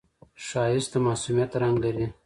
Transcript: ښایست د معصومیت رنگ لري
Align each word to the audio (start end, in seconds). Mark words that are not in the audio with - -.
ښایست 0.47 0.89
د 0.93 0.95
معصومیت 1.05 1.51
رنگ 1.61 1.75
لري 1.85 2.05